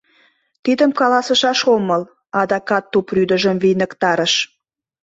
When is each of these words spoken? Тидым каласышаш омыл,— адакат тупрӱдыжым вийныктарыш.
Тидым 0.63 0.91
каласышаш 0.99 1.59
омыл,— 1.75 2.03
адакат 2.39 2.83
тупрӱдыжым 2.91 3.57
вийныктарыш. 3.63 4.33